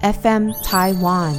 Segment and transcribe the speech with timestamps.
[0.00, 1.34] FM Taiwan。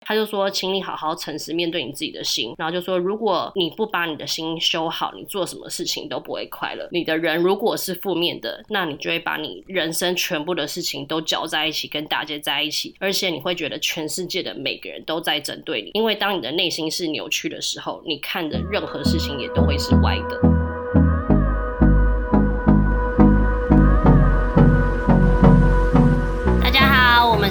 [0.00, 6.88] 他就说，请你好好诚实面对你自己的心，然后就说，如果你不把你的心修好，你做什么事情都不会快乐。
[6.90, 15.90] 你的人如果是负面的，那你就会把你人生全部的事情都搅在一起，跟大家在一起，而且你会觉得全世界的每个人都在针对你。
[15.92, 20.67] 因为当你的内心是扭曲的时候，你看的任何事情也都会是歪的。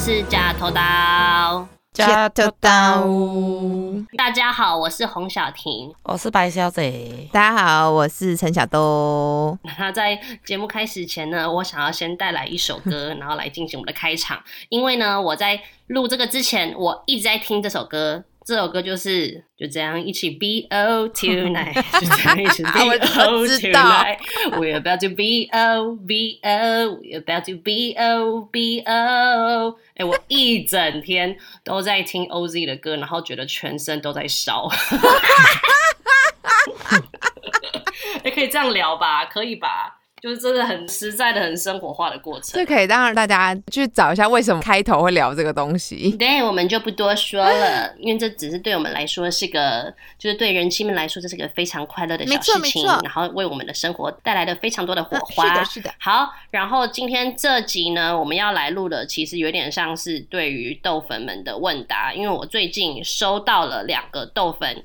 [0.07, 1.68] 是假头刀。
[1.91, 3.04] 假头刀，
[4.15, 7.27] 大家好，我是洪小婷，我是白小姐。
[7.33, 9.59] 大家好，我是陈小东。
[9.77, 14.41] 那在节目开始前呢，我想要先带来一首歌， 然后来进行我们的开场。
[14.69, 18.24] 因为呢，我在录这个之前，我一直在听这首歌。
[18.47, 24.18] 这首歌就是就这样一起 B O tonight，就这样一起 B O tonight。
[24.51, 29.78] We're about to B O B O，We're about to B O B O。
[29.96, 34.69] 哎，我一整天都在听 O Z 的歌，然后觉得全身都在烧。
[38.23, 39.25] 哎，可以这样聊吧？
[39.25, 39.96] 可以吧？
[40.21, 42.51] 就是真的很实在的、很生活化的过程。
[42.53, 46.09] 这可以让大家去找一下为什么开头会聊这个东西。
[46.17, 55.47] 对，我们就不多说了，因为这只是对我们来说是个，就是对人妻们来说这是个非常快乐的小事情，然后为我们的生活带来了非常多的火花。
[55.47, 55.93] 是的，是的。
[55.99, 64.83] 好，然后今天这集呢，我们要来录的其实有点像是对于豆粉们的问答，因为我最近收到了两个豆粉。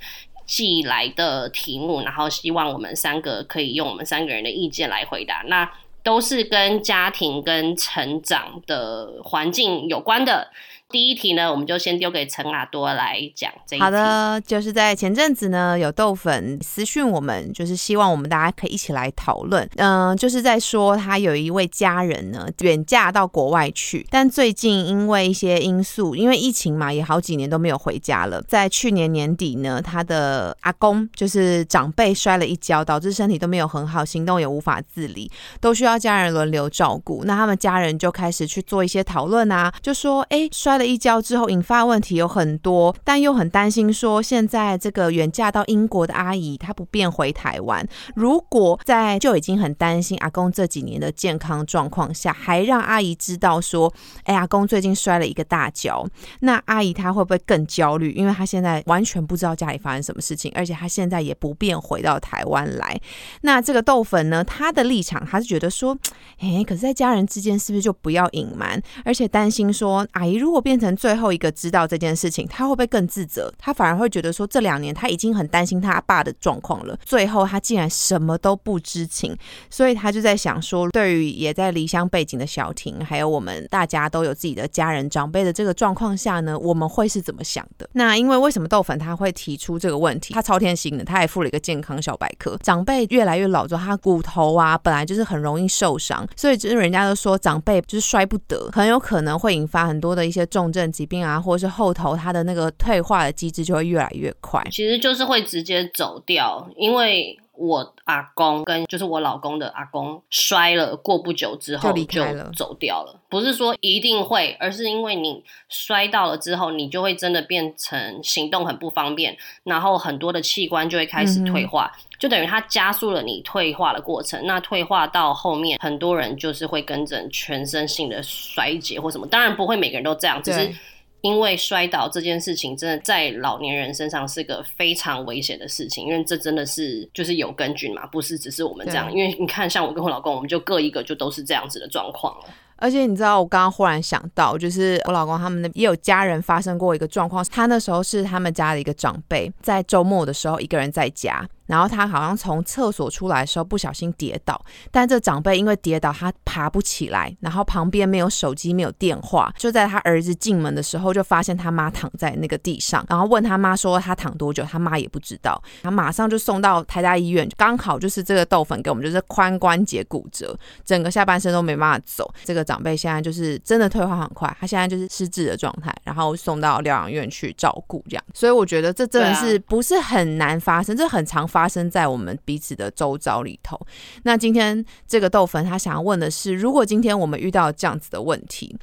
[0.52, 5.42] 寄来的题目，然后希望我们三个可以用我们三个人的意见来回答。
[5.46, 5.66] 那
[6.02, 10.50] 都是跟家庭跟成长的环境有关的。
[10.92, 13.50] 第一题呢，我们就先丢给陈阿多来讲。
[13.66, 19.66] 这好的，就是在前阵子呢，有豆粉私讯我们，就是希望我们大家可以一起来讨论。
[19.76, 28.42] 嗯，就是在说他有一位家人呢，远嫁到国外去，但最近因为一些因素，因为疫情嘛，也好几年都没有回家了。
[28.42, 37.24] 在去年年底呢，他的阿公就是长辈摔了一跤，导致身体都没有很好，行动也无法自理，都需要家人轮流照顾。
[37.24, 40.92] 那他们家人就开始去做一些讨论啊，就说，哎，摔了。
[40.92, 53.92] 一交之后引发问题有很多，但又很担心说现在这个远嫁到英国的阿姨她不便回台湾，如果在就已经很担心阿公这几年的健康状况下，还让阿姨知道说，
[54.24, 56.06] 哎，阿公最近摔了一个大跤，
[56.40, 58.12] 那阿姨她会不会更焦虑？
[58.12, 63.00] 因为她现在完全不知道家里发生什么事情，而且她现在也不便回到台湾来。
[63.42, 65.96] 那这个豆粉呢，他的立场他是觉得说，
[66.38, 68.82] 哎，可是在家人之间是不是就不要隐瞒？
[69.04, 73.52] 而且担心说，阿姨如果变变成最后一个知道这件事情，他会不会更自责？
[73.58, 79.36] 他反而会觉得说，这两年他已经很担心他爸的状况了，最后他竟然什么都不知情，
[79.68, 87.86] 所以他就在想说，对于也在离乡背景的小婷，还有我们大家都有自己的家人长辈的这个状况下呢，我们会是怎么想的？
[87.92, 90.32] 那因为为什么豆粉他会提出这个问题？
[90.32, 92.56] 他超贴心的，他还附了一个健康小百科。
[92.62, 100.61] 长辈越来越老之后，他骨头啊本来就是很容易受伤，所以就是人家都说长辈就是摔不得，很有可能会引发很多的一些重。
[100.62, 112.22] 重症疾病啊，或者是后头他的那个退化的机制就会越来越快，其实就是会直接走掉，因为我阿公跟就是我老公的阿公摔了，过不久之后就
[112.56, 113.14] 走掉了。
[113.28, 121.92] 不是说一定会，而是因为你摔到了之后，你就会真的变成行动很不方便，然后很多的器官就会开始退化。
[122.18, 129.26] 就等于它加速了你退化的过程，那退化到后面，很多人就是会跟着全身性的衰竭或什么。
[129.26, 130.72] 当然不会每个人都这样，只是
[131.22, 139.10] 因为摔倒这件事情，真的在老年人身上是个非常危险的事情，因为这真的是就是有根据嘛，不是只是我们这样。
[139.12, 142.44] 因为你看，像我跟我老公，我们就各一个就都是这样子的状况了。
[142.76, 151.48] 而且你知道，我刚刚忽然想到，就是我老公他们的也有家人发生过一个状况，他那时候是他们家的一个长辈，在周末的时候一个人在家。
[151.72, 170.54] 然后他好像从厕所出来的时候不小心跌倒，但这长辈因为跌倒他爬不起来，然后旁边没有手机没有电话，就在他儿子进门的时候就发现他妈躺在那个地上，然后问他妈说他躺多久，他妈也不知道，他马上就送到台大医院，刚好就是这个豆粉给我们就是髋关节骨折，
[170.84, 181.61] 整个下半身都没办法走，这个长辈现在就是真的退化很快，他现在就是失智的状态，然后送到疗养院去照顾这样，所以我觉得这真的是不是很难发生，这很常发。
[181.62, 183.78] 发生在我们彼此的周遭里头。
[184.24, 188.76] 那今天这个豆粉他想要问的是：如果今天我们遇到这样子的问题，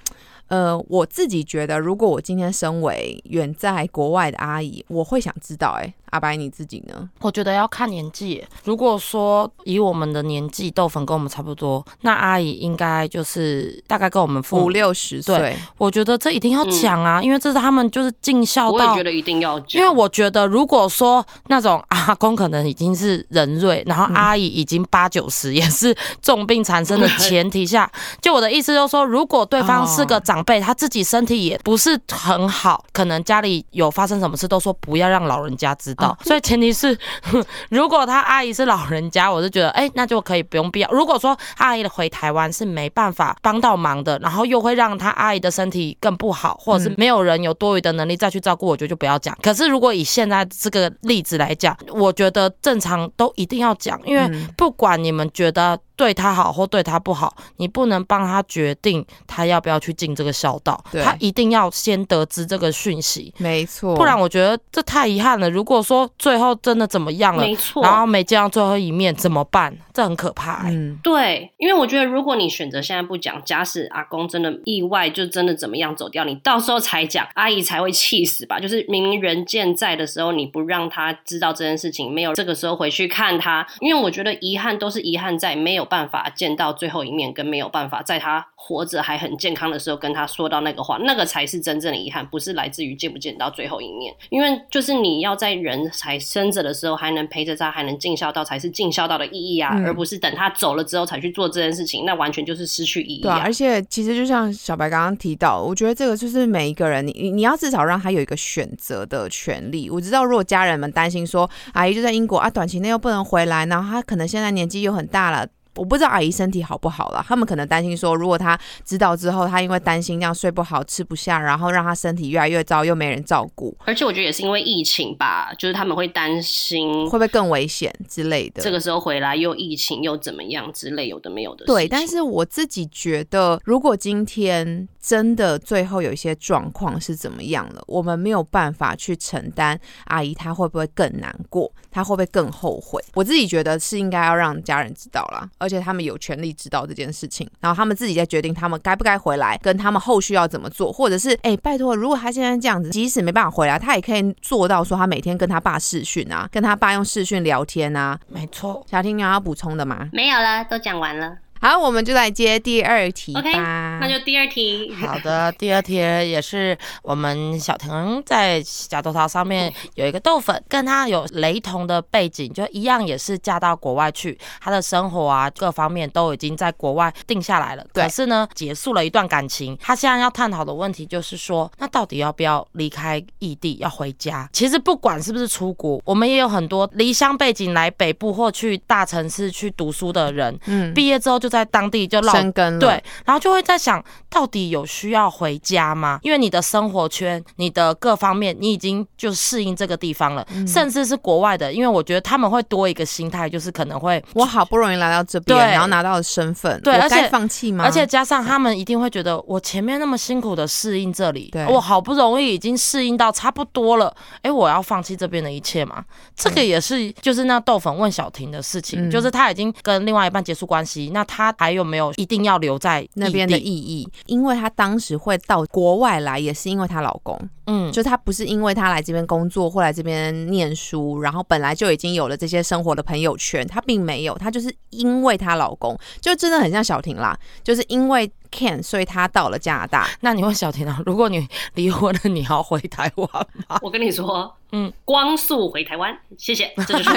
[0.48, 7.10] 呃，我自己觉得，如果我今天身为远在国外的阿姨，我会想知道，哎，阿白你自己呢？
[7.20, 8.46] 我觉得要看年纪。
[8.64, 15.56] 如果说以我们的年纪，豆粉跟我们差不多，那阿姨应该就是大概跟我们五六十岁。
[15.78, 18.78] 我觉得这一定要讲啊，因为这是他们就是尽孝道。
[18.78, 27.90] 我也觉得一定要讲，因为我觉得如果说那种阿公可能已经是人瑞，然后阿姨已经八九十，也是重病缠身的前提下，
[28.22, 35.99] 就我的意思就是说，如果对方是个长辈，他自己身体也不是很好，可能家里有发生什么事，都说不要让老人家知道。
[36.24, 36.98] 所以前提是，
[37.70, 40.90] 如果他阿姨是老人家，我是觉得，哎，那就可以不用必要。
[40.92, 49.38] 如果说阿姨的回台湾是没办法帮到忙的，然后又会让他阿姨的身体更不好，或者是没有人有多余的能力再去照顾，我觉得就不要讲。
[49.42, 55.80] 可是如果以现在这个例子来讲，我觉得正常都一定要讲，因为不管你们觉得。
[56.00, 60.82] 对他好或对他不好，你不能帮他决定他要不要去进这个孝道。
[61.04, 63.94] 他一定要先得知这个讯息，没错。
[63.98, 65.50] 不然我觉得这太遗憾了。
[65.50, 69.78] 如果说最后真的怎么样了，没错，然后没见到最后一面怎么办？
[69.94, 70.70] 这很可怕。
[70.70, 78.58] 嗯，对，因为我觉得如果你选择现在不讲，假使阿公真的意外就真的怎么样走掉，你到时候才讲，阿姨才会气死吧？
[78.58, 85.89] 就是明明人健在的时候，你不让他知道这件事情，没有这个时候回去看他，因为我觉得遗憾都是遗憾在没有。
[85.90, 94.14] 办法见到最后一面，跟没有办法在他活着还很健康的时候跟他说到那个话，那个才是真正的遗憾，不是来自于见不见到最后一面。
[94.30, 103.22] 因为就是你要在人才生着的时候还能陪着他，还能尽孝道，才是尽孝道的意义啊，而不是等他走了之后才去做这件事情，那完全就是失去意义。
[103.22, 109.90] 对，而且其实就像小白刚刚提到，我觉得这个就是每一个人，你你要至少让他有一个选择的权利。
[109.90, 115.48] 我知道，如果家人们担心说阿姨就在英国啊，短期内又不能回来，然后他可能现在年纪又很大了。
[115.80, 123.74] 我不知道阿姨身体好不好了，他们可能担心说，如果她知道之后，她因为担心这样睡不好、吃不下，然后让她身体越来越糟，又没人照顾。
[123.86, 128.62] 而且我觉得也是因为疫情吧，就是他们会担心会不会更危险之类的。
[128.62, 131.66] 这个时候回来又疫情又怎么样之类，有的没有的。
[131.66, 141.72] 对，但是我自己觉得，如果今天真的最后有一些状况是怎么样了，我们没有办法去承担，阿姨她会不会更难过？
[141.90, 143.02] 她会不会更后悔？
[143.14, 145.69] 我自己觉得是应该要让家人知道啦，而。
[145.70, 158.20] 而且他们有权利知道这件事情，然后他们自己再决定他们该不该回来，跟他们后续要怎么做，或者是哎，拜托，如果他现在这样子，即使没办法回来，他也可以做到说他每天跟他爸视讯啊，跟他爸用视讯聊天啊。
[158.28, 160.10] 没错，小婷有要补充的吗？
[160.12, 161.38] 没有了，都讲完了。
[161.62, 164.00] 好，我们就来接第二题吧。
[164.00, 164.94] 那就第二题。
[164.94, 177.86] 好的，第二题也是我们小婷在假豆桃上面 有一个豆粉，跟他有雷同的背景，就一样也是嫁到国外去，他的生活啊各方面都已经在国外定下来了。
[177.92, 184.48] 可是呢，结束了一段感情，他现在要探讨的问题就是说，那到底要不要离开异地，要回家？
[184.54, 191.49] 其实不管是不是出国，我们也有很多离乡背景来北部或去大城市去读书的人，嗯，毕业之后就。
[191.50, 196.20] 在当地就生根了，对，然后就会在想到底有需要回家吗？
[196.22, 207.84] 因为你的生活圈、你的各方面，你已经就适应这个地方了，甚至是国外的，因为我觉得他们会多一个心态，就是可能会我好不容易来到这边，然后拿到了身份，对，而且放弃吗？
[207.84, 214.14] 而且加上他们一定会觉得我前面那么辛苦的适应这里，我好不容易已经适应到差不多了，
[214.44, 216.04] 哎，我要放弃这边的一切吗？
[216.36, 221.39] 这个也是就是那豆粉问小婷的事情，就是他已经跟另外一半结束关系，那他。
[221.40, 224.06] 他还有没有一定要留在那边的意义？
[224.26, 227.40] 因为她当时会到国外来，也是因为她老公。
[227.68, 238.30] 嗯，就她不是因为她来这边工作或来这边念书，然后本来就已经有了这些生活的朋友圈，她并没有，她就是因为她老公，就真的很像小婷啦，就是因为。
[238.52, 240.10] Ken，所以她到了加拿大。
[240.22, 243.30] 那你问小婷啊，如果你离婚了，你要回台湾
[243.68, 243.78] 吗？
[243.84, 246.72] 我跟你说，嗯，光速回台湾，谢谢。
[246.88, 247.10] 这就是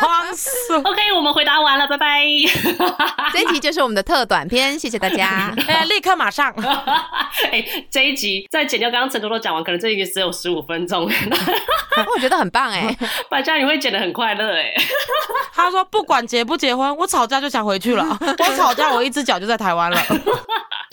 [0.00, 0.74] 光速。
[0.84, 2.24] OK，我们回答完了，拜拜。
[3.32, 5.54] 这一集就是我们的特短片，谢谢大家。
[5.68, 6.52] 哎立刻马上。
[7.52, 11.08] 哎，这一集在剪掉刚刚陈多多讲完，可能这一集只有十五分钟。
[12.14, 12.96] 我觉得很棒哎，
[13.28, 14.74] 百家你会剪得很快乐哎。
[15.52, 18.18] 他说不管结不结婚，我吵架就想回去了。
[18.20, 19.34] 我吵架，我一只脚。
[19.34, 19.98] 就在台湾了。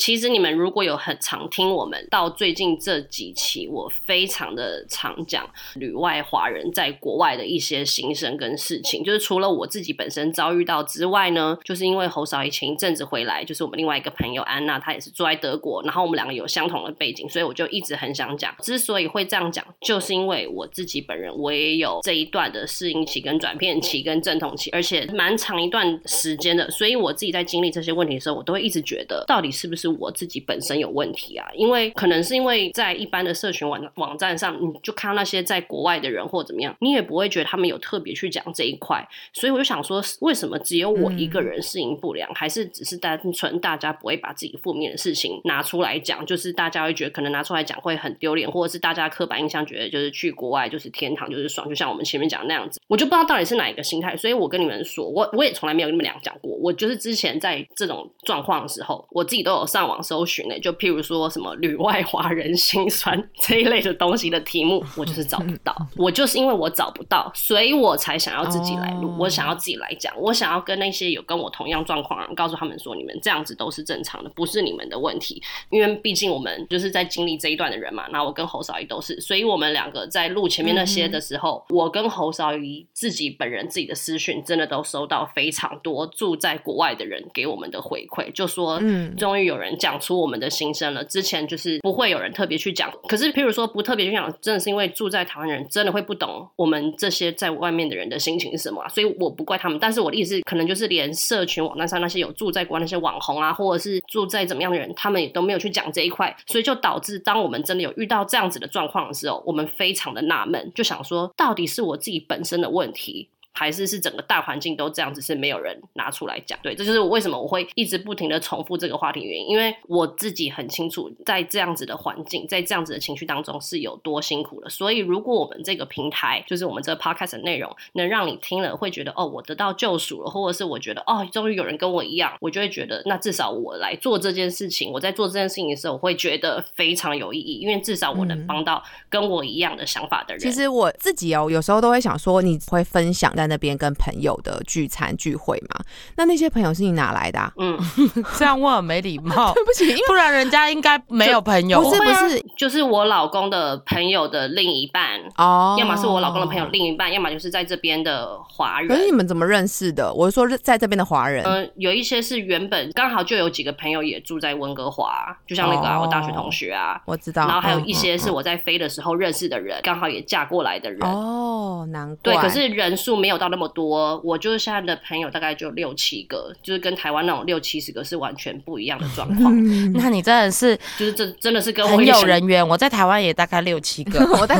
[0.01, 9.03] 其实你们如果有很常听我们到最近这几期，我非常的常讲旅外华人在国外的一些心声跟事情。
[9.03, 18.51] 就是除了我自己本身遭遇到之外呢，就是因为侯少怡前一阵子回来，就是我们另外一个朋友安娜，她也是住在德国，然后我们两个有相同的背景，所以我就一直很想讲。
[18.63, 29.90] 之所以会这样讲，就是因为我自己本人我也有这一段的适应期、跟转变期、跟阵痛期，而且蛮长一段时间的，所以我自己在经历这些问题的时候，我都会一直觉得，到底是不是。
[29.99, 113.27] 我自己本身有问题啊，因为可能是因为在一般的社群网网站上，你就看到那些在国外的人或怎么样，你也不会觉得他们有特别去讲这一块，所以我就想说，为什么只有我一个人适应不良，还是只是单纯大家不会把自己负面的事情拿出来讲，就是大家会觉得可能拿出来讲会很丢脸，或者是大家刻板印象觉得就是去国外就是天堂就是爽，就像我们前面讲那样子，我就不知道到底是哪一个心态，所以我跟你们说，我我也从来没有跟你们俩讲过，我就是之前在这种状况的时候，我自己都有上网搜寻的，就譬如说什么旅外华人心酸 这一类的东西的题目，我就是找不到， 我就是因为我找不到，所以我才想要自己来录，我想要自己来讲，我想要跟那些有跟我同样状况人，告诉他们说，你们这样子都是正常的，不是你们的问题，因为毕竟我们就是在经历这一段的人嘛，那我跟侯少仪都是，所以我们两个在录前面那些的时候，我跟侯少仪自己本人自己的私讯，真的都收到非常多住在国外的人给我们的回馈，就说，嗯，终于有人讲出我们的心声了，之前就是不会有人特别去讲，可是譬如说不特别去讲，真的是因为住在台湾人真的会不懂我们这些在外面的人的心情是什么，所以我不怪他们，但是我的意思可能就是连社群网站上那些有住在国外那些网红啊，或者是住在怎么样的人，他们也都没有去讲这一块，所以就导致当我们真的有遇到这样子的状况的时候，我们非常的纳闷，就想说到底是我自己本身的问题。
[113.53, 116.57] 还是是整个大环境都这样子，是没有人拿出来讲。
[116.63, 124.69] 对，这就是我为什么我会一直不停的重复这个话题原因，因为我自己很清楚，在这样子的环境，在这样子的情绪当中是有多辛苦的。
[124.69, 140.39] 所以，如果我们这个平台，就是我们这个 podcast 的内容，能让你听了会觉得哦，我得到救赎了，或者是我觉得哦，终于有人跟我一样，我就会觉得，那至少我来做这件事情，我在做这件事情的时候，我会觉得非常有意义，因为至少我能帮到跟我一样的想法的人。
[140.39, 143.31] 其实我自己哦，有时候都会想说，你会分享。
[143.41, 145.81] 在那边跟朋友的聚餐聚会嘛？
[146.15, 147.39] 那那些朋友是你哪来的？
[147.39, 147.75] 啊嗯，
[148.37, 149.51] 这样问很没礼貌。
[149.55, 151.81] 对不起，不然人家应该没有朋友。
[151.81, 155.75] 不是不是，就是我老公的朋友的另一半哦。
[155.79, 158.87] 要么是我老公的朋友另一半，要么就是在这边的华人。
[158.89, 160.13] 可是你们怎么认识的？
[160.13, 161.43] 我是说在这边的华人。
[161.43, 167.47] 嗯，有一些是原本刚好就有几个朋友也住在温哥华，就像那个啊我大学同学啊，我知道。
[167.47, 170.99] 然后还有一些是我在飞的时候认识的人，刚好也嫁过来的人。
[171.01, 172.17] 哦，难怪。
[172.21, 174.19] 对，可是人数没有到那么多。
[174.23, 179.53] 我就是现在的朋友大概就六七个，就是跟台湾那种六七十个是完全不一样的状况。
[179.93, 182.65] 那你真的是，就是真真的是跟很有人缘。
[182.67, 184.57] 我在台湾也大概六七个， 我在，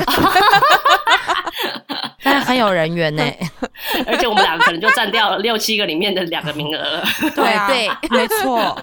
[2.24, 3.24] 但很有人缘呢。
[4.05, 7.03] 而且我们两个可能就占掉了六七个里面的两个名额 了。
[7.36, 8.77] 对对， 没错。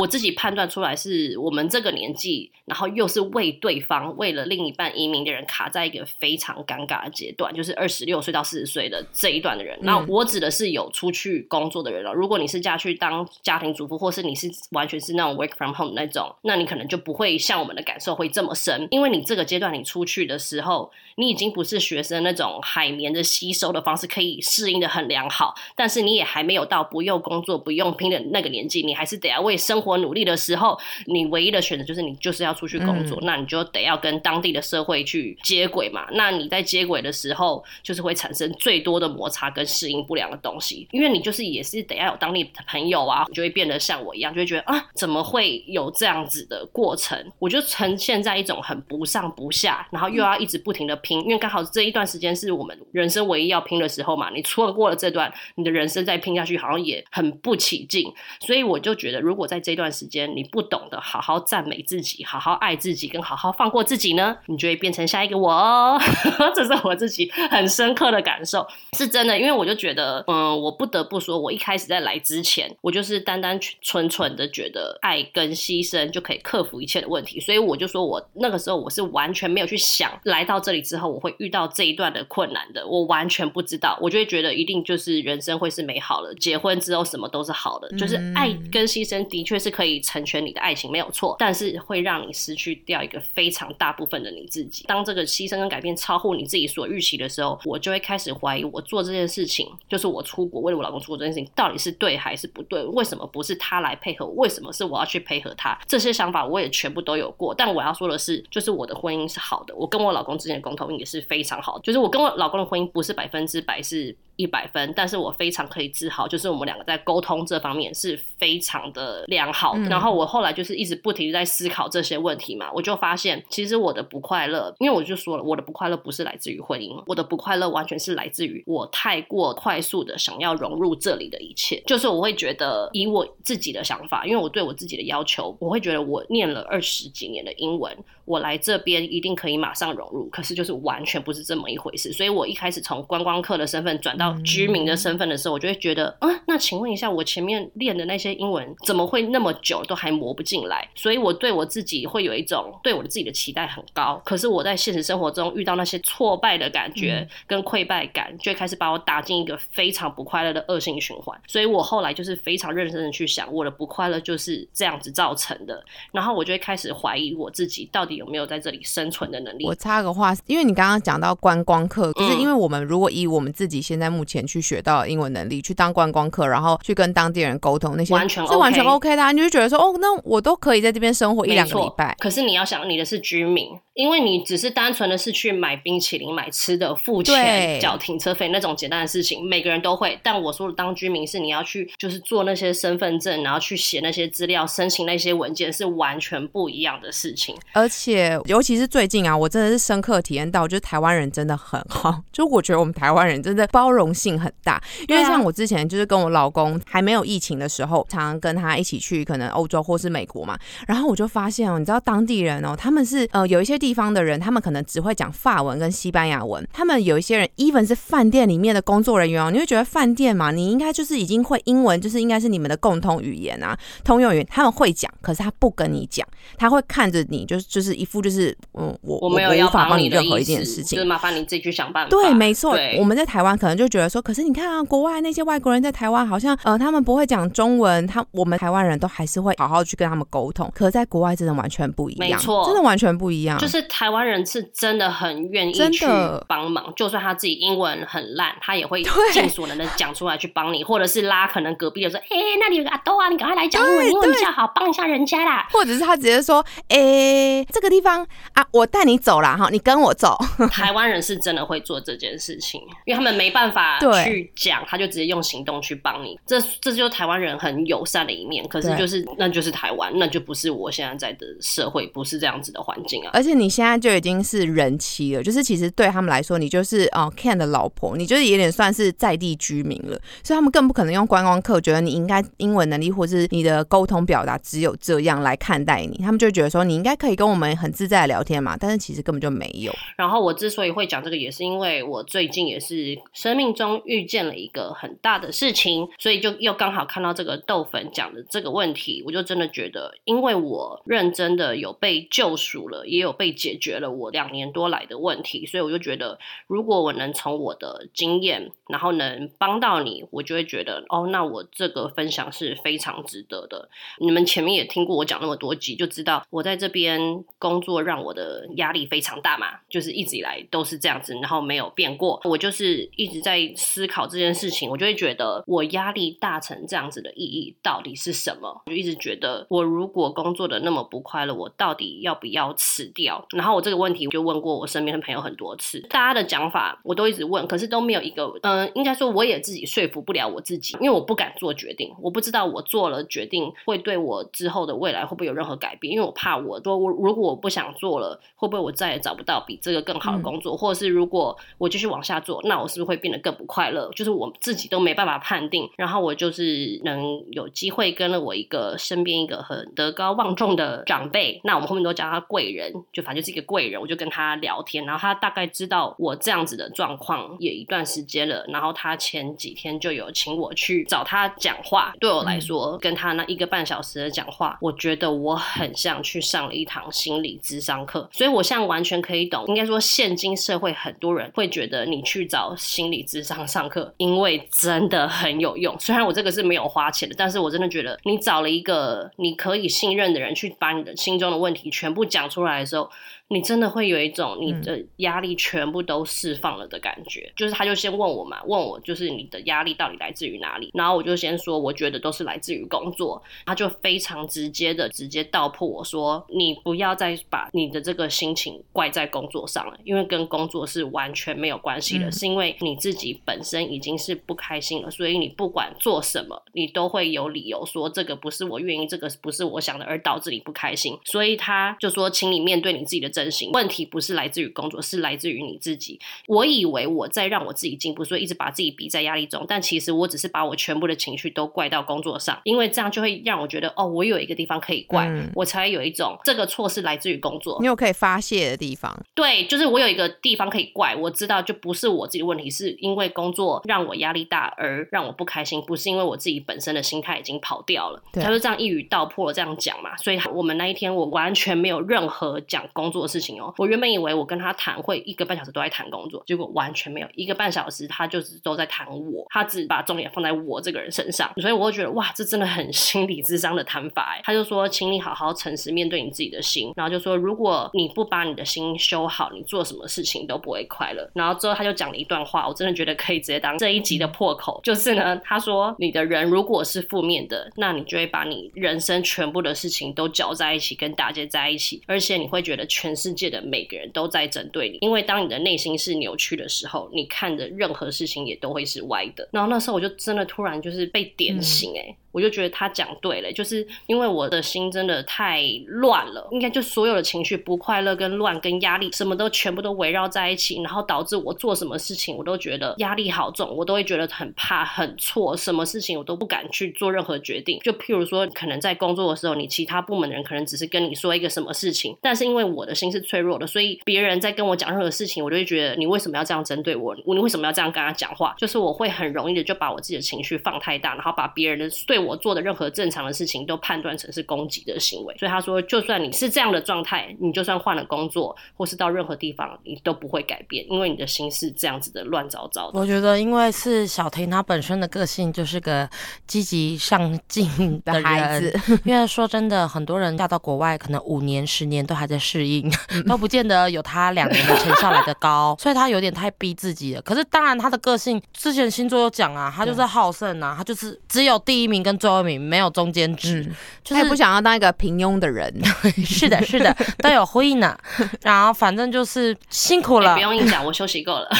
[0.00, 9.78] 我自己判断出来是我们这个年纪，然后又是为对方、为了另一半移民的人，卡在一个非常尴尬的阶段，就是二十六岁到四十岁的这一段的人。
[9.82, 12.12] 那我指的是有出去工作的人了。
[12.12, 36.06] 如果你是嫁去当家庭主妇，或是你是完全是那种 work from home 那种，那你可能就不会像我们的感受会这么深，因为你这个阶段你出去的时候，你已经不是学生那种海绵的吸收的方式可以适应的很良好，但是你也还没有到不用工作、不用拼的那个年纪，你还是得要为生活努力的时候，你唯一的选择就是你就是要出去工作，那你就得要跟当地的社会去接轨嘛。
[36.12, 47.18] 那你在接轨的时候，就是会产生最多的摩擦跟适应不良的东西，因为你就是也是得要有当地的朋友啊，就会变得像我一样，就会觉得啊，怎么会有这样子的过程？
[47.38, 54.30] 我就呈现在一种很不上不下，然后又要一直不停的拼，因为刚好这一段时间是是我们人生唯一要拼的时候嘛。
[54.30, 58.12] 你错过了这段，你的人生再拼下去，好像也很不起劲。
[58.40, 65.98] 所以我就觉得，如果在这段时间你不懂得好好赞美自己、好好爱自己、跟好好放过自己呢，你就会变成下一个我。
[66.54, 69.38] 这是我自己很深刻的感受，是真的。
[69.38, 77.40] 因为我就觉得，嗯，我不得不说，我一开始在来之前，我就是单单纯纯的觉得爱跟牺牲就可以克服一切的问题。
[77.40, 83.96] 所以我就说我那个时候我是完全没有去想，来到这里之后我会遇到这一段的困难的，我完全不知道。
[84.00, 91.36] 我就会觉得一定就是人生会是美好的，结婚之后什么都是好的，就是爱跟牺牲的确是可以成全你的爱情，没有错。
[91.38, 94.84] 但是会让你失去掉一个非常大部分的你自己。
[94.88, 102.82] 当这个牺牲跟改变超乎你自己所预期的时候，我就会开始怀疑我做这件事情，就是我出国为了我老公出国这件事情，到底是对还是不对？
[102.86, 104.26] 为什么不是他来配合？
[104.26, 105.78] 为什么是我要去配合他？
[105.86, 107.54] 这些想法我也全部都有过。
[107.54, 111.78] 但我要说的是，就是我的婚姻是好的，我跟我老公之间的沟通也是非常好。
[111.80, 114.16] 就是我跟老公的婚姻不是百分之百是。
[114.36, 119.76] 一百分，但是我非常可以自豪，就是我们两个在沟通这方面是非常的良好。
[119.90, 131.82] 然后我后来就是一直不停在思考这些问题嘛，我就发现其实我的不快乐，因为我就说了，我的不快乐不是来自于婚姻，我的不快乐完全是来自于我太过快速的想要融入这里的一切。
[131.86, 137.96] 就是我会觉得以我自己的想法，因为我对我自己的要求，我会觉得我念了二十几年的英文。
[138.26, 142.10] 我来这边一定可以马上融入，可是就是完全不是这么一回事。
[142.10, 150.88] 所以我一开始从观光客的身份转到居民的身份的时候，我就会觉得，啊，那请问一下，我前面练的那些英文怎么会那么久都还磨不进来？
[150.94, 161.38] 所以我对我自己会有一种对我的自己的期待很高，可是我在现实生活中遇到那些挫败的感觉跟溃败感，就会开始把我打进一个非常不快乐的恶性循环。
[161.46, 168.14] 所以我后来就是非常认真的去想，我的不快乐就是这样子造成的，然后我就会开始怀疑我自己到底。
[168.14, 169.66] 有没有在这里生存的能力？
[169.66, 182.16] 我插个话，因为你刚刚讲到观光客，就是因为我们如果以我们自己现在目前去学到英文能力，去当观光客，然后去跟当地人沟通，那些完全是完全 OK 的，你就觉得说，哦，那我都可以在这边生活一两个礼拜。
[182.20, 183.68] 可是你要想，你的是居民。
[183.94, 190.18] 因为你只是单纯的是去买冰淇淋、买吃的、付钱、缴停车费那种简单的事情，每个人都会。
[190.20, 197.54] 但我说的当居民是你要去，就是做那些身份证，然后去写那些资料、申请那些文件，是完全不一样的事情。
[197.72, 202.20] 而且，尤其是最近啊，我真的是深刻体验到，就是台湾人真的很好。
[202.32, 204.82] 就我觉得我们台湾人真的包容性很大。
[205.06, 210.58] 因为像我之前就是跟我老公还没有疫情的时候，常常跟他一起去可能欧洲或是美国嘛，
[210.88, 213.74] 然后我就发现哦，你知道当地人哦，他们是呃有一些。
[213.84, 216.66] 地方的人，他们可能只会讲法文跟西班牙文。
[216.72, 224.46] 他们有一些人，even 是饭店里面的工作人员哦，你会觉得饭店嘛，你应该就是已经会英文，就是应该是你们的共同语言啊，通用语言。
[224.48, 232.10] 他们会讲，可是他不跟你讲，他会看着你，就是就是一副就是嗯，我我没有要帮你任何一件事情，就是麻烦你自己去想办法。
[232.10, 232.74] 对，没错。
[232.96, 240.70] 我们在台湾可能就觉得说，可是你看啊，国外那些外国人在台湾好像呃，他们不会讲中文，他我们台湾人都还是会好好去跟他们沟通。
[240.74, 243.58] 可是在国外真的完全不一样，没错，真的完全不一样。
[243.58, 244.34] 就是台湾人。
[244.46, 246.06] 是真的很愿意去
[246.46, 260.36] 帮忙，就算他自己英文很烂，他也会尽所能的讲出来去帮你，或者是拉可能隔壁的说：“哎，那里有个阿豆啊，你赶快来讲英文，英文比较好，帮一下人家啦。”或者是他直接说：“哎，这个地方啊，我带你走了哈，你跟我走。”
[260.70, 263.83] 台湾人是真的会做这件事情，因为他们没办法
[264.24, 266.38] 去讲，他就直接用行动去帮你。
[266.46, 268.62] 这这就是台湾人很友善的一面。
[268.68, 273.30] 可是就是那就是台湾，那就不是我现在在的社会，不是这样子的环境啊。
[273.32, 274.34] 而且你现在就已经。
[274.44, 289.92] 是人妻了，就是其实对他们来说，你就是哦 Ken 的老婆，你就是有点算是在地居民了，所以他们更不可能用观光客，觉得你应该英文能力或是你的沟通表达只有这样来看待你，他们就觉得说你应该可以跟我们很自在的聊天嘛，但是其实根本就没有。
[290.16, 304.30] 然后我之所以会讲这个，也是因为我最近也是生命中遇见了一个很大的事情，所以就又刚好看到这个豆粉讲的这个问题，我就真的觉得，因为我认真的有被救赎了，也有被解决了我。
[304.34, 313.88] 两年多来的问题，所以我就觉得，如果我能从我的经验，然后能帮到你，我就会觉得，哦，那我这个分享是非常值得的。
[314.18, 322.40] 你们前面也听过我讲那么多集，就知道我在这边工作让我的压力非常大嘛，就是一直以来都是这样子，然后没有变过。
[322.42, 328.82] 我就是一直在思考这件事情，我就会觉得，我压力大成这样子的意义到底是什么？
[328.84, 333.46] 我就一直觉得，我如果工作的那么不快乐，我到底要不要辞掉？
[333.56, 334.28] 然后我这个问题。
[334.34, 354.10] 就问过我身边的朋友很多次，大家的讲法我都一直问，可是都没有一个，嗯，应该说我也自己说服不了我自己，因为我不敢做决定，我不知道我做了决定会对我之后的未来会不会有任何改变，因为我怕我说我如果我不想做了，会不会我再也找不到比这个更好的工作，或者是如果我继续往下做，那我是不是会变得更不快乐？
[354.16, 355.88] 就是我自己都没办法判定。
[355.98, 364.14] 然后我就是能有机会跟了我一个身边一个很德高望重的长辈，那我们后面都叫他贵人，就反正就是一个贵人，我就。
[364.14, 372.14] 跟他聊天，然后他大概知道我这样子的状况也一段时间了，然后他前几天就有请我去找他讲话。
[372.20, 379.66] 对我来说，跟他那一个半小时的讲话，我觉得我很像去上了一堂心理智商课，所以我现在完全可以懂。
[379.66, 385.98] 应该说，现今社会很多人会觉得你去找心理智商上课，因为真的很有用。
[385.98, 393.10] 虽然我这个是没有花钱的，但是我真的觉得你找了一个你可以信任的人去把你的心中的问题全部讲出来的时候。
[393.48, 421.18] 你真的会有一种你的压力全部都释放了的感觉，就是他就先问我嘛，问我就是你的压力到底来自于哪里，然后我就先说我觉得都是来自于工作，他就非常直接的直接道破我说你不要再再把你的这个心情怪在工作上了，因为跟工作是完全没有关系的，是因为你自己本身已经是不开心了，所以你不管做什么，你都会有理由说这个不是我愿意，这个不是我想的，而导致你不开心。
[421.24, 426.18] 所以他就说，请你面对你自己的真心，问题不是来自于工作，是来自于你自己。
[426.46, 439.12] 我以为我在让我自己进步，所以一直把自己逼在压力中，但其实我只是把我全部的情绪都怪到工作上，因为这样就会让我觉得哦，我有一个地方可以怪，我才有一种这个错是来自于工作，你有可以发泄的地方。
[439.34, 448.22] 对，就是我有一个地方可以怪，我知道就不是我自己的问题，是因为工作让我压力大而让我不开心，不是因为我自己本身的心态已经跑掉了。
[448.34, 453.74] 他就这样一语道破这样讲嘛，所以我们那一天我完全没有任何讲工作的事情哦。
[453.78, 464.38] 我原本以为我跟他谈会一个半小时都在谈工作，结果完全没有一个半小时，他就是都在谈我，他只把重点放在我这个人身上，所以我会觉得哇，这真的很心理智商的谈法。
[464.44, 471.28] 他就说，请你好好诚实面对你自己的心，然后就说，如果你不把你的心修好，你做什么事情都不会快乐。
[471.34, 489.48] 然后之后他就讲了一段话，我真的觉得可以直接当这一集的破口，就是呢，他说你的人如果是负面的，那你就会把你人生全部的事情都搅在一起，跟大家在一起，而且你会觉得全世界的每个人都在针对你，因为当你的内心是扭曲的时候，你看的任何事情也都会是歪的。
[489.52, 492.16] 然后那时候我就真的突然就是被点醒，哎。
[492.34, 507.78] 我就觉得他讲对了，就是因为我的心真的太乱了，应该就所有的情绪不快乐、跟乱、跟压力，什么都全部都围绕在一起，然后导致我做什么事情我都觉得压力好重，我都会觉得很怕、很错，什么事情我都不敢去做任何决定。
[507.84, 517.14] 就譬如说，可能在工作的时候，你其他部门的人可能只是跟你说一个什么事情，但是因为我的心是脆弱的，所以别人在跟我讲任何事情，我就会觉得你为什么要这样针对我？
[517.14, 518.54] 你为什么要这样跟他讲话？
[518.58, 532.98] 就是我会很容易的就把我自己的情绪放太大，然后把别人的对我做的任何正常的事情都判断成是攻击的行为，所以他说，就算你是这样的状态，你就算换了工作，或是到任何地方，你都不会改变，因为你的心是这样子的乱糟糟的。
[532.98, 536.08] 我觉得，因为是小婷她本身的个性就是个
[536.46, 542.90] 积极上进的孩子， 因为说真的，很多人嫁到国外，可能五年、十年都还在适应，
[543.28, 547.22] 都不见得有他两年的成效来的高， 所以他有点太逼自己了。
[547.22, 552.94] 可是当然，他的个性之前星座有讲啊，他就是好胜啊，他就是只有第一名跟最后一名，没有。
[552.94, 553.68] 中间值，
[554.04, 555.74] 就是不想要当一个平庸的人。
[556.24, 557.98] 是的， 是的，都有呼应呢。
[558.42, 561.48] 然后反正就是辛苦了，不用硬讲，我休息够了。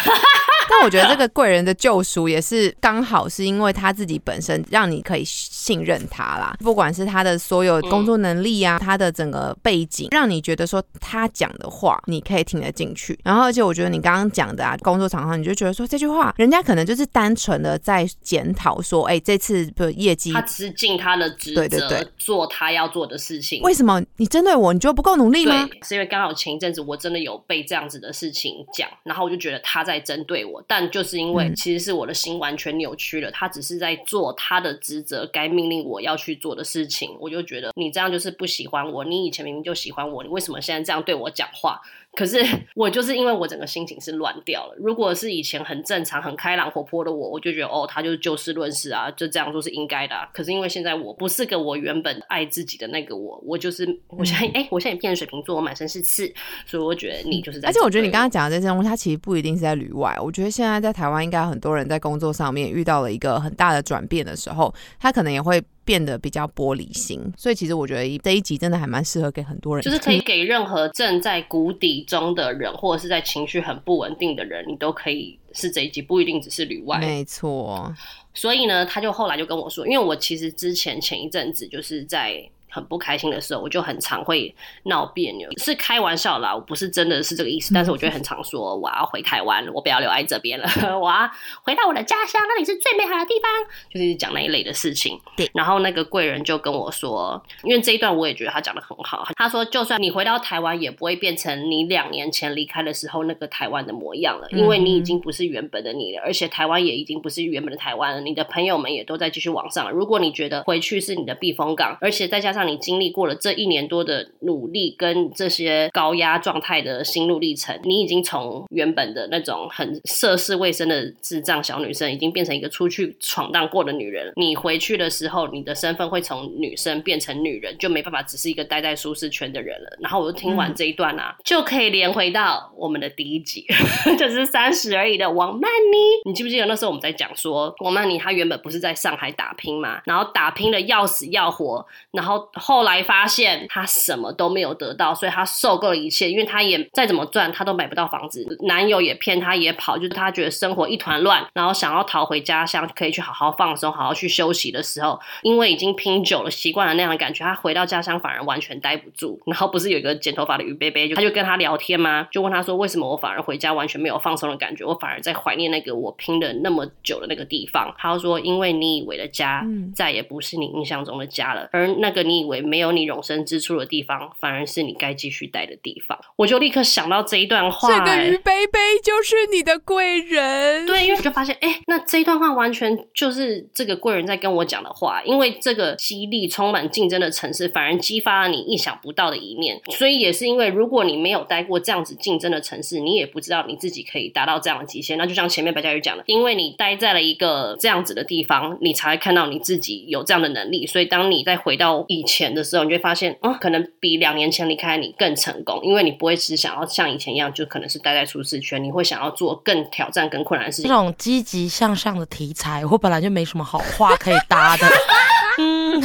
[0.67, 13.19] 但我觉得这个贵人的救赎也是刚好是因为他自己本身让你可以信任他啦，不管是他的所有工作能力啊，他的整个背景，让你觉得说他讲的话你可以听得进去。
[13.23, 23.61] 然后而且我觉得你刚刚讲的啊，工作场上你就觉得说这句话，人家可能就是单纯的在检讨说，哎，这次的业绩，他只是尽他的职责，做他要做的事情。
[23.63, 25.69] 为什么你针对我，你觉得不够努力吗？
[25.83, 30.63] 是因为刚好前一阵子我真的有被这样子的事情讲，然后我就觉得他在针对我。
[30.69, 41.81] 但就是因为其实是我的心完全扭曲了，他只是在做他的职责，该命令我要去做的事情，我就觉得你这样就是不喜欢我，你以前明明就喜欢我，你为什么现在这样对我讲话？
[42.17, 42.39] 可是
[42.75, 44.75] 我就是因为我整个心情是乱掉了。
[44.79, 50.15] 如果是以前很正常、很开朗、活泼的我，我就觉得哦，他就是就事论事啊，就这样做是应该的。
[50.33, 56.33] 可是因为现在我不是个我原本爱自己的那个我，我就是我现在哎，我现在也变成水瓶座，我满身是刺，
[56.67, 57.69] 所以我觉得你就是在。
[57.69, 60.17] 而且我觉得你刚刚讲的这些东西，它其实不一定是在旅外。
[60.23, 65.63] 我觉得现在在台湾，应该很多人在工作上面遇到了一个很大的转变的时候，他可能也会。
[65.85, 76.99] 变得比较玻璃心，所以其实我觉得这一集真的还蛮适合给很多人，就是可以给任何正在谷底中的人，或者是在情绪很不稳定的人，你都可以是这一集，不一定只是旅外。
[76.99, 77.93] 没错，
[78.33, 82.49] 所以呢，他就后来就跟我说，因为我其实之前前一阵子就是在。
[82.75, 87.73] 很不开心的时候，我就很常会闹别扭，是开玩笑啦，我不是真的是这个意思。
[87.73, 91.31] 但是我觉得很常说我要回台湾，我不要留在这边了， 我要
[91.63, 93.49] 回到我的家乡，那里是最美好的地方，
[93.93, 95.21] 就是讲那一类的事情。
[95.37, 99.25] 对，然后那个贵人就跟我说，因为这一段我也觉得他讲的很好。
[99.37, 108.21] 他说，就算你回到台湾，也不会变成你两年前离开的时候那个台湾的模样了，因为你已经不是原本的你了，而且台湾也已经不是原本的台湾了。
[108.21, 109.91] 你的朋友们也都在继续往上。
[109.91, 124.33] 如果你觉得回去是你的避风港，而且再加上你经历过了这一年多的努力跟这些高压状态的心路历程，你已经从原本的那种很涉世未深的智障小女生，已经变成一个出去闯荡过的女人。
[124.37, 129.97] 你回去的时候，你的身份会从女生变成女人，就没办法只是一个待在舒适圈的人了。
[130.01, 133.67] 然后我就听完这一段啊，就可以连回到我们的第一集，
[134.19, 136.31] 就是三十而已的王曼妮。
[136.31, 159.41] 你记不记得那时候我们在讲说，王曼妮她原本不是在上海打拼嘛，然后打拼的要死要活，然后后来发现他什么都没有得到，所以他受够了一切，因为他也再怎么赚，他都买不到房子，男友也骗他，也跑，就是他觉得生活一团乱，然后想要逃回家乡，可以去好好放松，好好去休息的时候，因为已经拼久了，习惯了那样的感觉，他回到家乡反而完全待不住。
[159.47, 162.27] 然后不是有一个剪头发的于贝贝，就他就跟他聊天吗？
[162.31, 167.95] 就问他说，为什么我反而回家完全没有放松的感觉，我反而在怀念那个我拼了那么久的那个地方。
[167.99, 169.65] 他说，因为你以为的家，
[169.95, 176.19] 再也不是你印象中的家了，而那个你以为没有你容身之处的地方，反而是你该继续待的地方。
[176.37, 180.87] 我就立刻想到这一段话，这个于贝贝就是你的贵人。
[180.87, 185.23] 对，因为我就发现，哎，那这一段话完全就是这个贵人在跟我讲的话。
[185.25, 189.81] 因为这个激励充满竞争的城市，反而激发了你意想不到的一面。
[189.91, 195.17] 所以也是因为，如果你没有待过这样子竞争的城市，你也不知道你自己可以达到这样的极限。
[195.17, 200.87] 那就像前面白嘉宇讲的，因为你待在了一个这样子的地方，你才会看到你自己有这样的能力。
[200.87, 210.89] 所以当你再回到以前的时候，你就会发现，哦，可能比两年前离开你更成功，因为你不会只想要像以前一样，就可能是待在舒适圈，你会想要做更挑战、更困难的事情。
[210.89, 214.87] 这种积极向上的题材，我本来就没什么好话可以搭的。
[215.57, 216.03] 嗯，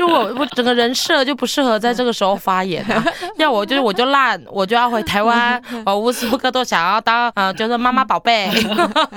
[0.00, 3.04] 就我我整个人设就不适合在这个时候发言啊。
[3.36, 8.50] 要我就是我就烂，我就要回台湾， 我无时无刻都想要当啊，就是妈妈宝贝，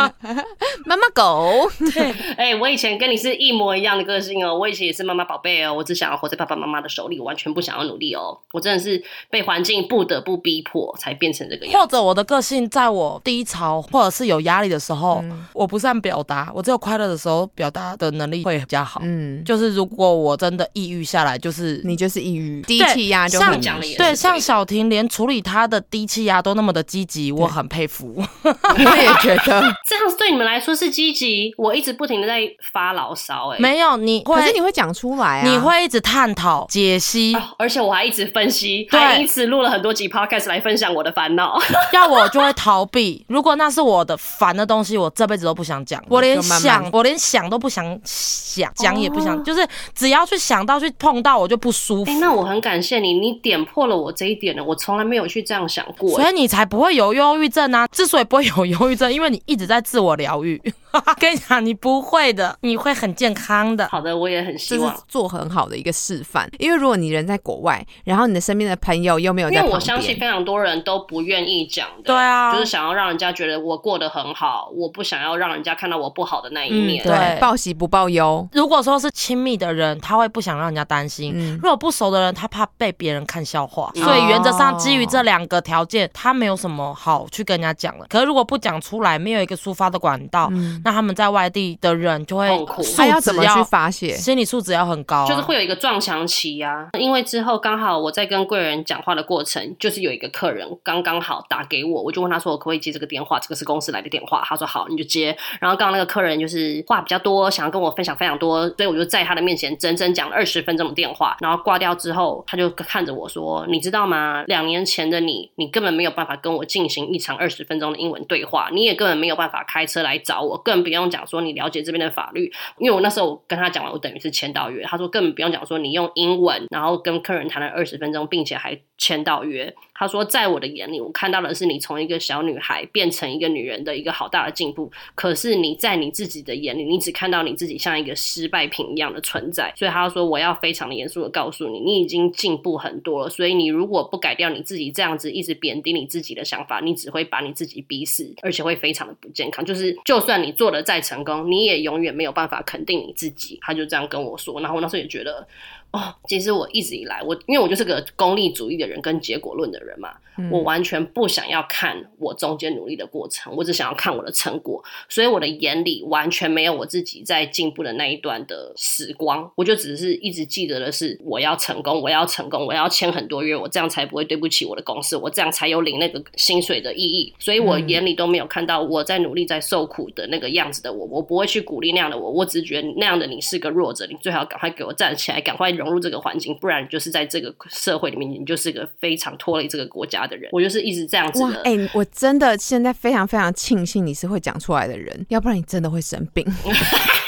[0.85, 1.69] 妈妈狗。
[1.93, 8.37] 对，哎，我以前跟你是一模一样的个性哦，我以前也是妈妈宝贝哦，我只想要活在爸爸妈妈的手里，我完全不想要努力哦。
[8.51, 11.79] 我真的是被环境不得不逼迫才变成这个样。
[11.79, 18.99] 或者我的个性，在我低潮或者是有压力的时候，我不善表达，我只有快乐的时候，表达的能力会比较好。
[19.01, 19.63] 嗯，就是。
[19.73, 23.85] 如果我真的抑郁下来，就是你就是抑郁，低气压就很讲了。
[23.97, 28.15] 对，像小婷连处理她的低气压都那么的积极，我很佩服。
[28.43, 31.53] 我也觉得 这样对你们来说是积极。
[31.57, 41.59] 我一直不停的在发牢骚，哎，没有你，可是你会讲出来啊，你会一直探讨、解析，而且我还一直分析，还因此录了很多集 podcast 来分享我的烦恼。
[41.93, 43.25] 要我就会逃避。
[43.27, 46.03] 如果那是我的烦的东西，我这辈子都不想讲。
[46.07, 49.67] 我连想，我连想都不想想，讲也不想，就是。
[49.95, 52.11] 只要去想到去碰到我就不舒服。
[52.11, 54.63] 哎，那我很感谢你，你点破了我这一点呢。
[54.63, 57.87] 我从来没有去这样想过，所以你才不会有忧郁症啊。
[57.87, 60.61] 之所以不会有忧郁症，因为你一直在自我疗愈。
[61.17, 63.87] 跟你讲，你不会的，你会很健康的。
[63.87, 66.47] 好的，我也很希望做很好的一个示范。
[66.59, 72.03] 因为如果你人在国外，然后你的身边的朋友又没有，因为我相信非常多人都不愿意讲的。
[72.03, 77.03] 对啊，就是想要让人家觉得我过得很好，我不想要让人家看到我不好的那一面。
[77.03, 78.47] 对，报喜不报忧。
[78.51, 83.91] 如果说是亲密的人，他会不想让人家担心；如果不熟的人，他怕被别人看笑话。
[83.95, 88.05] 所以原则上，基于这两个条件，他没有什么好去跟人家讲了。
[88.09, 90.49] 可是如果不讲出来，没有一个抒发的管道，
[90.83, 91.63] 那他们在外地。
[91.81, 94.13] 的人就会痛苦，他要怎么去发泄？
[94.13, 96.89] 心理素质要很高，就是会有一个撞墙期呀。
[96.97, 103.39] 因为之后刚好我在跟贵人讲话的过程，就是有一个客人刚刚好打给我，我就问他说：“我可不可以接这个电话？
[103.39, 111.37] 这个是公司来的电话。”他说：“好，你就接。”然后刚刚那个客人就是话比较多，想要跟我分享非常多，所以我就在他的面前整整讲了二十分钟的电话。
[111.39, 114.43] 然后挂掉之后，他就看着我说：“你知道吗？
[114.47, 124.83] 两年前的你，你根本没有办法跟我进行一场二十分钟的英文对话，你也根本没有办法开车来找我，更不用讲说你。”了解这边的法律，因为我那时候跟他讲完，我等于是签到约。
[124.83, 128.79] 他说根本不用讲，说你用英文，然后跟客人谈了二十分钟，并且还。
[128.95, 134.91] 签到约，他说，在我的眼里，我看到的是你从一个小女孩变成一个女人的一个好大的进步。
[135.13, 139.71] 可是你在你自己的眼里，你只看到你自己像一个失败品一样的存在。
[139.77, 143.29] 所以他说，我要非常的严肃的告诉你，你已经进步很多了。
[143.29, 149.63] 所以你如果不改掉你自己这样子一直贬低你自己的想法，你只会把你自己逼死，而且会非常的不健康。
[149.63, 153.59] 就是就算你做的再成功，你也永远没有办法肯定你自己。
[153.61, 155.47] 他就这样跟我说，然后我那时候也觉得。
[155.93, 160.09] 哦，其实我一直以来，我因为我就是个功利主义的人，跟结果论的人嘛，
[160.49, 185.71] 我完全不想要看我中间努力的过程，我只想要看我的成果，所以我的眼里完全没有我自己在进步的那一段的时光，我就只是一直记得的是我要成功，我要成功，我要签很多约，我这样才不会对不起我的公司，我这样才有领那个薪水的意义，所以我眼里都没有看到我在努力在受苦的那个样子的我，我不会去鼓励那样的我，我只是觉得那样的你是个弱者，你最好赶快给我站起来，赶快。
[185.83, 190.49] 融入这个环境，不然就是在这个社会里面，你就是个非常拖累这个国家的人。
[190.51, 191.61] 我就是一直这样子的。
[191.63, 196.45] 哎，我真的现在非常非常庆幸你是会讲出来的人，要不然你真的会生病。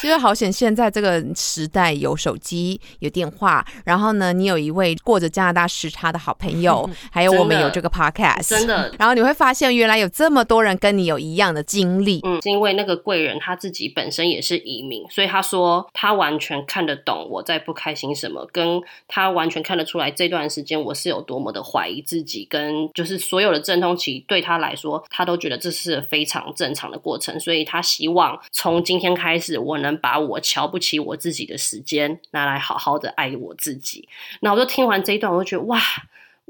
[0.00, 8.90] 其实好险，现在这个时代有手机、有电话，然后呢，你有一位过着加拿大时差的好朋友， 还有我们有这个 podcast，真的。
[8.98, 12.20] 然后你会发现，原来有这么多人跟你有一样的经历。
[12.24, 34.08] 嗯，是因为那个贵人他自己本身也是移民，所以他说他完全看得懂我在不开心什么，跟他完全看得出来这段时间我是有多么的怀疑自己，跟就是所有的阵痛期对他来说，他都觉得这是非常正常的过程，所以他希望从今天开始，我能把我瞧不起我自己的时间拿来好好的爱我自己。
[34.40, 35.80] 那我就听完这一段，我就觉得哇。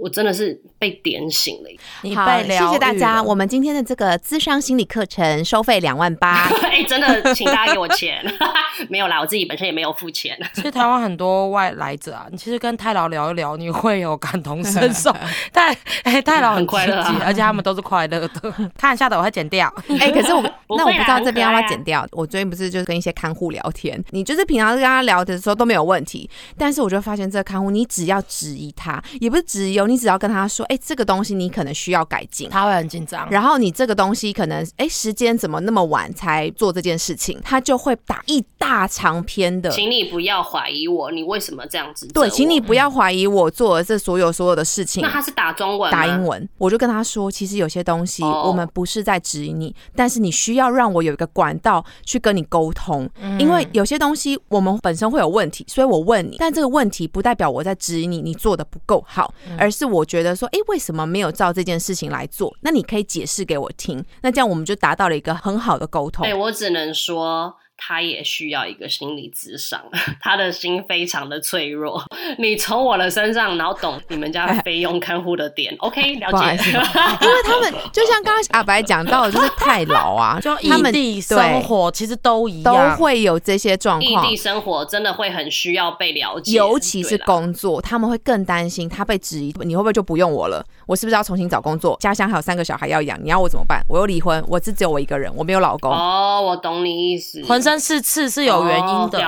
[0.01, 2.15] 我真的是被点醒了。
[2.15, 3.23] 好，谢谢大家。
[3.23, 6.49] 我们今天的这个智商心理课程收费两万八。
[6.65, 8.25] 哎，真的，请大家给我钱。
[8.89, 10.35] 没有啦，我自己本身也没有付钱。
[10.55, 15.15] 其实台湾很多外来者啊，你其实跟太老聊一聊，你会有感同身受。
[15.53, 18.55] 太哎，太老很快乐，而且他们都是快乐的。
[18.79, 19.73] 看一下的，我会剪掉。
[19.99, 20.43] 哎，可是我
[20.79, 22.07] 那我不知道这边要不要剪掉。
[22.13, 29.81] 我最近不是就是跟一些看护聊天，你就是平常跟他聊的时候都没有问题，但是我就发现这个看护，你只要质疑他，也不是质疑。
[29.91, 33.29] 你只要跟他说，哎，这个东西你可能需要改进，他会很紧张。
[33.29, 37.41] 然后你这个东西可能，哎，时间怎么那么晚才做这件事情？
[37.43, 42.07] 他就会打一大长篇的，请你不要怀疑我，你为什么这样子？
[42.09, 45.03] 对，请你不要怀疑我做的这所有所有的事情。
[45.03, 46.49] 那他是打中文，打英文。
[46.59, 56.37] 我就跟他说，其实有些东西我们不是在质疑你，但是你需要让我有一个管道去跟你沟通，因为有些东西我们本身会有问题，所以我问你。
[56.39, 62.55] 但这个问题不代表我在质疑你，你做的不够好，而是是我觉得说，哎，为什么没有照这件事情来做？
[62.61, 64.05] 那你可以解释给我听。
[64.23, 66.27] 那这样我们就达到了一个很好的沟通。
[66.27, 67.57] 哎，我只能说。
[67.83, 69.83] 他也需要一个心理咨商，
[70.21, 72.01] 他的心非常的脆弱。
[72.39, 76.17] 你从我的身上，然后懂你们家费用看护的点，OK？
[76.17, 76.51] 了解。
[77.23, 84.27] 因为他们就像刚刚阿白讲到的，就是太老啊，就异地生活其实都一样，都会有这些状况。
[84.27, 90.65] 异地生活真的会很需要被了解，尤其是工作，他们会更担心他被质疑，你会不会就不用我了？
[90.87, 91.97] 我是不是要重新找工作？
[92.01, 93.83] 家乡还有三个小孩要养，你要我怎么办？
[93.89, 95.91] 我又离婚，我是只有我一个人，我没有老公。
[95.91, 99.21] 哦，我懂你意思，浑三四次是有原因的，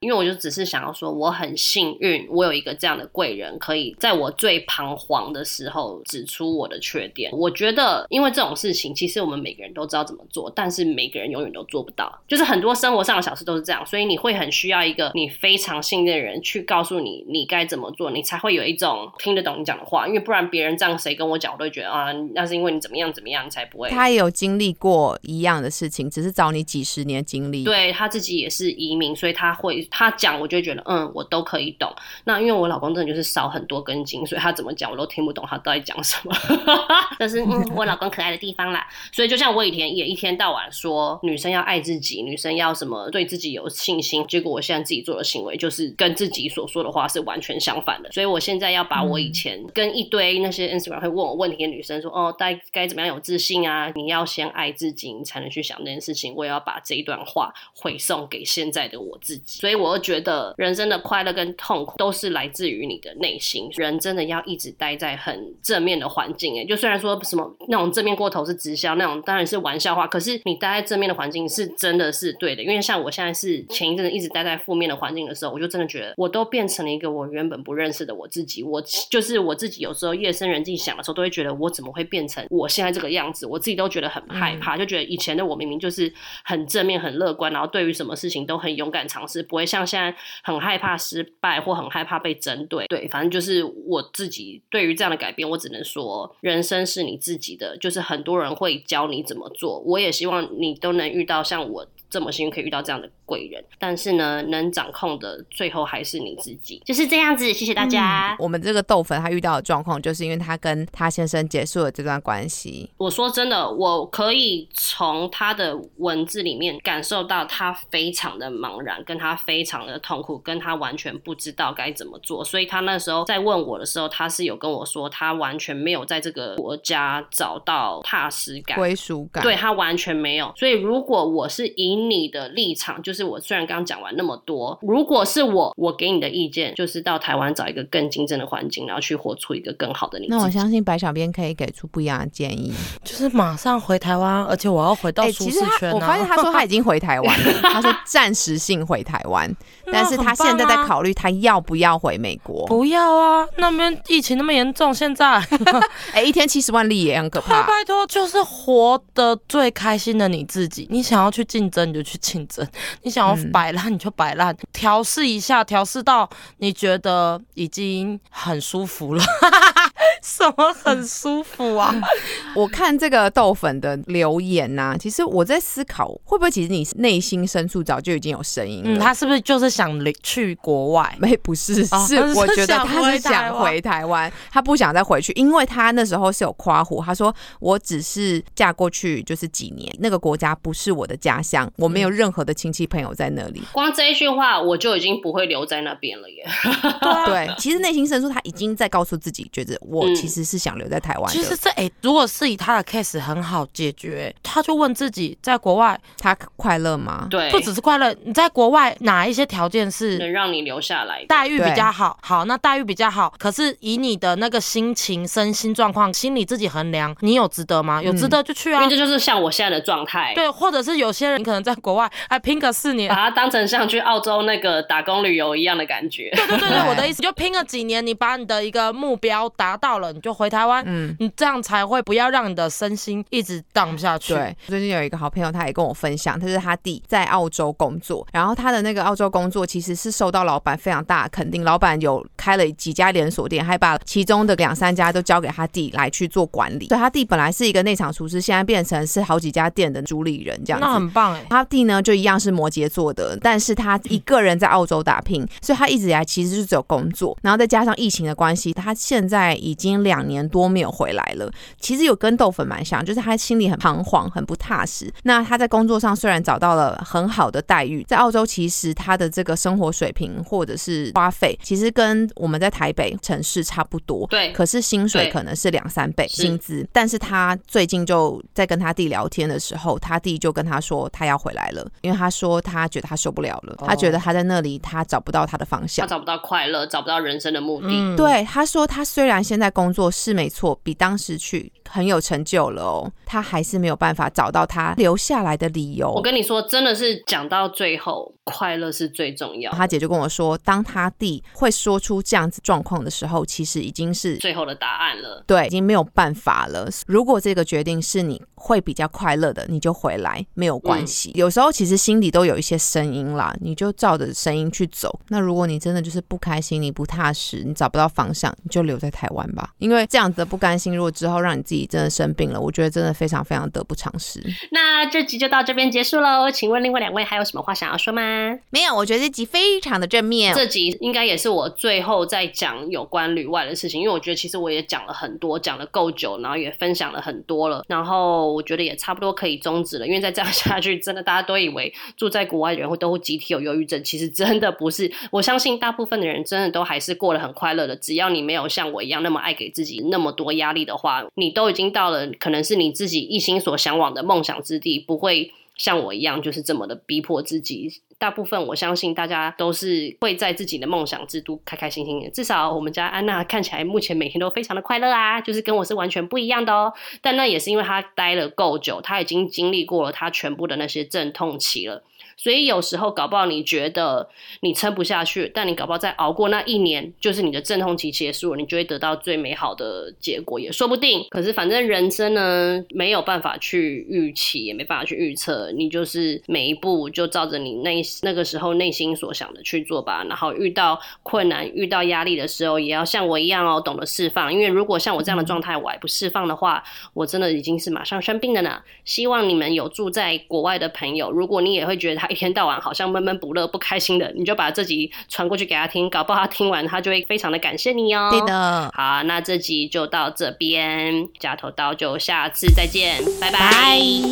[0.00, 7.30] 因为我就只是想要说，我很幸运，我有一个这样的贵人，可以在我最彷徨的时候指出我的缺点。
[7.34, 12.18] 我觉得，因为这种事情，其实我们每个人都知道怎么做，但是每个人永远都做不到。
[12.26, 20.08] 就是很多生活上的小事都是这样，所以你会很需要一个你非常信任的人去告诉你你该怎么做，你才会有一种听得懂你讲的话。
[20.08, 23.90] 因为不然别人这样谁跟我讲，我都会觉得啊，那是因为你怎么样怎么样，你才不会。
[23.90, 27.64] 他也有经历过一样的事情，只是找你几十年经历。
[27.64, 31.92] 对他自己也是移民，所以他会他讲，我就觉得嗯，我都可以懂。
[32.24, 36.34] 那因为我老公真的就是少很多根筋，所以他怎么讲我都听不懂他到底讲什么。
[37.18, 38.86] 这是嗯，我老公可爱的地方啦。
[39.12, 48.10] 所以就像我以前也一天到晚说女生要爱自己，女生要什么对自己有信心，结果我现在自己做的行为就是跟自己所说的话是完全相反的。
[48.12, 53.90] 所以我现在要把我以前跟一堆那些 Instagram 会问我问题的女生说哦，该该怎么样有自信啊？
[53.94, 56.34] 你要先爱自己，你才能去想那件事情。
[56.34, 59.60] 我也要把这一段话回送给现在的我自己。
[59.60, 60.54] 所以我就觉得。
[60.56, 63.68] 人生的快乐跟痛苦都是来自于你的内心。
[63.76, 70.06] 人真的要一直待在很正面的环境，哎，就虽然说什么那种正面过头是直销，那种当然是玩笑话。
[70.06, 78.62] 可是你待在正面的环境是真的是对的，因为像我现在是前一阵子一直待在负面的环境的时候，我就真的觉得我都变成了一个我原本不认识的我自己。
[78.62, 83.46] 我就是我自己，有时候夜深人静想的时候，都会觉得我怎么会变成我现在这个样子？
[83.46, 86.12] 我自己都觉得很害怕，就觉得以前的我明明就是
[86.44, 90.10] 很正面、很乐观，然后对于什么事情都很勇敢尝试，不会像现在。
[90.42, 101.86] 很害怕失败，或很害怕被针对，对，反正就是我自己对于这样的改变，我只能说，人生是你自己的，就是很多人会教你怎么做，我也希望你都能遇到像我。
[102.10, 107.52] 这么幸运可以遇到这样的贵人，但是呢，能掌控的最后还是你自己，就是这样子。
[107.52, 108.34] 谢谢大家。
[108.40, 112.90] 我们这个豆粉他遇到的状况，就是因为他跟他先生结束了这段关系。
[112.96, 122.44] 我说真的，我可以从他的文字里面感受到他非常的茫然，跟他非常的痛苦，跟他完全不知道该怎么做。
[122.44, 129.44] 所以他那时候在问我的时候，他是有跟我说，他完全没有在这个国家找到踏实感、归属感。
[129.44, 130.52] 对他完全没有。
[130.56, 140.26] 所以如果我是以你的立场就是，我虽然刚刚讲完那么多，如果是我，我给你的意见就是到台湾找一个更竞争的环境，然后去活出一个更好的你。
[140.28, 142.72] 那我相信白小编可以给出不一样的建议，
[143.04, 145.92] 就是马上回台湾，而且我要回到舒适圈。
[145.92, 149.50] 我发现他说他已经回台湾了， 他说暂时性回台湾，
[149.92, 152.66] 但是他现在在考虑他要不要回美国。
[152.66, 155.42] 不要啊，那边疫情那么严重，现在
[156.12, 157.62] 哎，一天七十万例也很可怕。
[157.62, 162.66] 拜托，就是活得最开心的你自己，你想要去竞争你就去竞争，
[163.02, 169.24] 你你想要摆烂你就摆烂，调试一下，调试到你觉得已经很舒服了。
[170.22, 171.94] 什么很舒服啊？
[172.54, 179.00] 我看这个豆粉的留言呐，其实我在思考，会不会其实你内心深处早就已经有声音了？
[179.00, 181.16] 他是不是就是想去国外？
[181.18, 193.62] 没，不是，是我觉得他是想回台湾，他不想再回去，因为他那时候是有夸胡，他说我只是嫁过去就是几年，那个国家不是我的家乡，我没有任何的亲戚朋友在那里。
[193.72, 196.44] 光这一句话，我就已经不会留在那边了耶。
[197.26, 200.10] 对，其实内心深处他已经在告诉自己，觉得我。
[200.20, 201.32] 其实是想留在台湾。
[201.32, 207.26] 其实这哎，如果是以他的 case 很好解决，他就问自己，在国外他快乐吗？
[207.30, 211.24] 对，不只是快乐，你在国外哪一些条件是能让你留下来？
[211.26, 213.32] 待遇比较好，好，那待遇比较好。
[213.38, 218.02] 可是以你的那个心情、身心状况，心里自己衡量，你有值得吗？
[218.02, 218.82] 有值得就去啊。
[218.82, 220.32] 因为这就是像我现在的状态。
[220.34, 226.30] 对，或者是有些人可能在国外哎拼个四年，把它当成像去澳洲那个打工旅游一样的感觉。
[226.34, 230.82] 对对对对，我的意思就拼了几年，你把你的一个目标达到了，你就回台湾。
[230.86, 234.32] 嗯，你这样才会不要让你的身心一直荡不下去。
[234.32, 246.86] 对，最近有一个好朋友，他也跟我分享，他是他弟在澳洲工作，然后他的那个澳洲工作其实是受到老板非常大的肯定，老板有开了几家连锁店，还把其中的两三家都交给他弟来去做管理。
[246.86, 251.44] 所以他弟本来是一个内场厨师，现在变成是好几家店的主理人，这样那很棒哎。
[251.50, 261.50] 他弟呢就一样是摩羯座的，但是他一个人在澳洲打拼，所以他一直以来其实就只有工作，然后再加上疫情的关系，他现在已经两年多没有回来了。
[261.80, 265.12] 其实有跟豆粉蛮像，就是他心里很彷徨，很不踏实。
[265.24, 274.26] 那他在工作上虽然找到了很好的待遇，在澳洲其实他的这个生活水平或者是花费，其实跟我们在台北城市差不多。
[274.28, 276.86] 对，可是薪水可能是两三倍薪资。
[276.92, 288.16] 但是他最近就在跟他弟聊天的时候，他弟就跟他说他要回来了，因为他说他觉得他受不了了，他觉得他在那里他找不到他的方向，他找不到快乐，找不到人生的目的。
[288.16, 291.72] 对，他说他虽然现在工作是没错，比当时去。
[291.92, 296.08] 很有成就了哦，他还是没有办法找到他留下来的理由。
[296.12, 299.72] 我跟你说，真的是讲到最后，快乐是最重要。
[299.72, 305.42] 他姐就跟我说，当他弟会说出这样子状况的时候，其实已经是最后的答案了。
[305.48, 306.88] 对，已经没有办法了。
[307.08, 311.32] 如果这个决定是你会比较快乐的，你就回来没有关系。
[311.34, 315.20] 有时候其实心里都有一些声音啦，你就照着声音去走。
[315.28, 319.70] 那如果你真的就是不开心，你不踏实，你找不到方向，你就留在台湾吧。
[319.78, 321.80] 因为这样子的不甘心，如果之后让你自己。
[321.90, 324.40] 真的生病了，我觉得真的非常非常得不偿失。
[324.70, 326.48] 那这集就到这边结束喽。
[326.48, 328.22] 请问另外两位还有什么话想要说吗？
[328.70, 330.54] 没有，我觉得这集非常的正面。
[330.54, 337.82] 这集应该也是我最后在讲有关旅外的事情，因为我觉得其实我也讲了很多，讲了够久，然后也分享了很多了。
[337.88, 345.12] 然后我觉得也差不多可以终止了，因为再这样下去，真的大家都以为住在在国外的人会都集体有忧郁症，其实真的不是。
[345.30, 358.00] 我相信大部分的人真的都还是过得很快乐的，只要你没有像我一样那么爱给自己那么多压力的话，你都已经到了可能是你自己一心所向往的梦想之地，不会像我一样就是这么的逼迫自己。
[358.18, 362.28] 大部分我相信大家都是会在自己的梦想之都开开心心的。
[362.28, 366.92] 至少我们家安娜看起来目前每天都非常的快乐啊，就是跟我是完全不一样的哦。
[367.22, 372.02] 但那也是因为她待了够久，她已经经历过了她全部的那些阵痛期了。
[372.42, 374.26] 所以有时候搞不好你觉得
[374.62, 381.22] 你撑不下去，但你搞不好再熬过那一年，就是你的阵痛期结束了，你就会得到最美好的结果，也说不定。
[381.28, 390.24] 可是反正人生呢，没有办法去预期，也没办法去预测，你就是每一步就照着你内那个时候内心所想的去做吧。
[390.26, 394.50] 然后遇到困难、遇到压力的时候，也要像我一样哦，懂得释放。
[394.50, 396.82] 因为如果像我这样的状态，我还不释放的话，
[397.12, 398.80] 我真的已经是马上生病的呢。
[399.04, 402.29] 希望你们有住在国外的朋友，如果你也会觉得他。
[402.30, 408.28] 一天到晚好像闷闷不乐、不开心的，你就把这集传过去给他听，搞不好他听完他就会非常的感谢你哦。
[408.30, 413.70] 对的，好，那这集就到这边，夹头刀就下次再见，拜拜，拜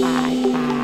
[0.02, 0.77] 拜。